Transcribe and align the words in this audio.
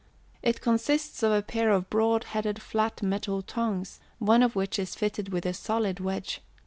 It 0.41 0.61
consists 0.61 1.21
of 1.21 1.31
a 1.31 1.43
pair 1.43 1.69
of 1.69 1.87
broad 1.91 2.23
headed 2.23 2.59
flat 2.59 3.03
metal 3.03 3.43
tongs, 3.43 3.99
one 4.17 4.41
of 4.41 4.55
which 4.55 4.79
is 4.79 4.95
fitted 4.95 5.29
with 5.29 5.45
a 5.45 5.53
solid 5.53 5.99
wedge. 5.99 6.41